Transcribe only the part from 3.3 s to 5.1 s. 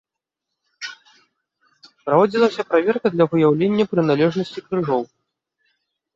выяўлення прыналежнасці крыжоў.